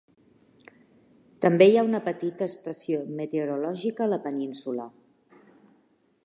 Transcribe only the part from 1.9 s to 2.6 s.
petita